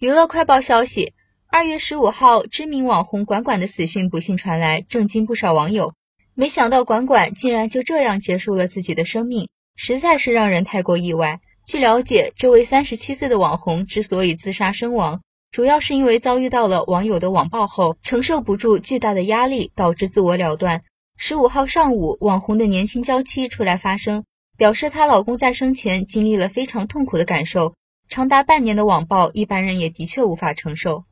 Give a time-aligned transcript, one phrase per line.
[0.00, 1.12] 娱乐快报消息：
[1.46, 5.92] 二月十五号，知名网红管管的死讯不幸传来，震惊不少网友。
[6.32, 11.40] 没想到管管竟然就这样结束了自己的生命，实在是让人太过意外。
[11.66, 15.20] 据了解，这位三十七岁的网红之所以自杀身亡，
[15.52, 20.80] 主要是因为遭遇到了网友的网暴后，承受不住巨大的压力，导致自我了断。
[21.18, 24.24] 十五号上午，网红的年轻娇妻出来发声，
[24.56, 27.74] 表示她老公在生前经历了非常痛苦的感受。
[28.10, 31.04] 长达半年的网暴，一般人也的确无法承受。